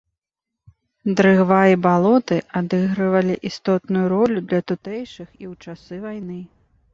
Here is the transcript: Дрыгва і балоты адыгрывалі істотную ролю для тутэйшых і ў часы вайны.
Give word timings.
Дрыгва 1.17 1.59
і 1.71 1.75
балоты 1.85 2.37
адыгрывалі 2.61 3.35
істотную 3.51 4.05
ролю 4.15 4.39
для 4.49 4.61
тутэйшых 4.73 5.29
і 5.43 5.45
ў 5.51 5.69
часы 5.69 5.95
вайны. 6.09 6.41